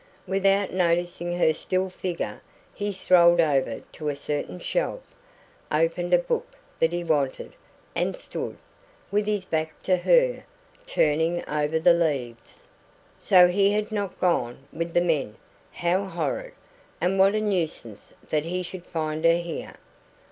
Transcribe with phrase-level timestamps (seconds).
[0.25, 2.41] Without noticing her still figure,
[2.73, 5.01] he strolled over to a certain shelf,
[5.71, 7.53] opened a book that he wanted,
[7.95, 8.57] and stood,
[9.11, 10.43] with his back to her,
[10.87, 12.63] turning over the leaves.
[13.19, 15.35] So he had not gone with the men.
[15.71, 16.53] How horrid!
[16.99, 19.75] And what a nuisance that he should find her here!